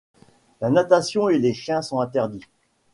La 0.61 0.71
natation 0.71 1.29
et 1.29 1.37
les 1.37 1.53
chiens 1.53 1.83
sont 1.83 1.99
interdits. 1.99 2.43